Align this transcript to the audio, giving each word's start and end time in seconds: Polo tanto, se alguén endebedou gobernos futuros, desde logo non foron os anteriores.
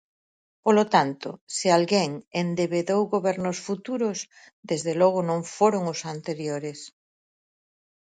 Polo 0.65 0.85
tanto, 0.95 1.29
se 1.57 1.67
alguén 1.77 2.11
endebedou 2.41 3.01
gobernos 3.15 3.57
futuros, 3.67 4.17
desde 4.69 4.91
logo 5.01 5.19
non 5.29 5.39
foron 5.57 5.83
os 5.93 5.99
anteriores. 6.13 6.79